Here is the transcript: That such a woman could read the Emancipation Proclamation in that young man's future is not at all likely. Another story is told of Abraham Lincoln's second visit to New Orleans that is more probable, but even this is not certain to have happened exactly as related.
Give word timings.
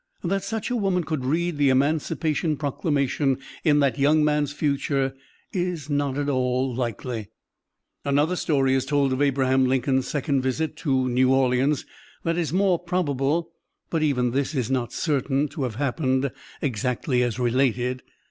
That 0.23 0.41
such 0.41 0.71
a 0.71 0.75
woman 0.75 1.03
could 1.03 1.23
read 1.25 1.59
the 1.59 1.69
Emancipation 1.69 2.57
Proclamation 2.57 3.37
in 3.63 3.81
that 3.81 3.99
young 3.99 4.23
man's 4.25 4.51
future 4.51 5.13
is 5.53 5.91
not 5.91 6.17
at 6.17 6.27
all 6.27 6.73
likely. 6.73 7.29
Another 8.03 8.35
story 8.35 8.73
is 8.73 8.83
told 8.83 9.13
of 9.13 9.21
Abraham 9.21 9.67
Lincoln's 9.67 10.07
second 10.07 10.41
visit 10.41 10.75
to 10.77 11.07
New 11.07 11.31
Orleans 11.31 11.85
that 12.23 12.35
is 12.35 12.51
more 12.51 12.79
probable, 12.79 13.51
but 13.91 14.01
even 14.01 14.31
this 14.31 14.55
is 14.55 14.71
not 14.71 14.91
certain 14.91 15.47
to 15.49 15.61
have 15.65 15.75
happened 15.75 16.31
exactly 16.63 17.21
as 17.21 17.37
related. 17.37 18.01